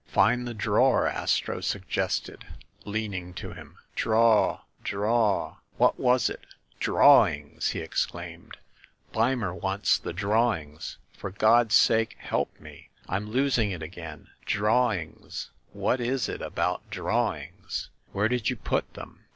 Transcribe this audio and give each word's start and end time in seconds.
"Find 0.07 0.47
the 0.47 0.55
drawer," 0.55 1.07
Astro 1.07 1.61
suggested, 1.61 2.43
leaning 2.85 3.35
to 3.35 3.53
him. 3.53 3.75
"Draw 3.93 4.57
‚ÄĒ 4.57 4.63
draw 4.83 5.51
‚ÄĒ 5.51 5.57
What 5.77 5.99
was 5.99 6.27
it? 6.27 6.47
Drawings!" 6.79 7.69
he 7.69 7.81
exclaimed. 7.81 8.57
"Beimer 9.13 9.53
wants 9.53 9.99
the 9.99 10.11
drawings! 10.11 10.97
For 11.13 11.29
God's 11.29 11.75
sake, 11.75 12.15
help 12.17 12.59
me! 12.59 12.89
I'm 13.07 13.29
losing 13.29 13.69
it 13.69 13.83
again! 13.83 14.29
Drawings! 14.43 15.51
What 15.71 16.01
is 16.01 16.27
it 16.27 16.41
about 16.41 16.89
drawings?" 16.89 17.91
"Where 18.11 18.27
did 18.27 18.49
you 18.49 18.55
put 18.55 18.91
them 18.95 19.19